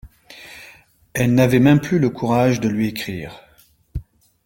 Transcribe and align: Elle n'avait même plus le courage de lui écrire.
Elle 1.13 1.35
n'avait 1.35 1.59
même 1.59 1.79
plus 1.79 1.99
le 1.99 2.09
courage 2.09 2.59
de 2.59 2.67
lui 2.67 2.87
écrire. 2.87 3.39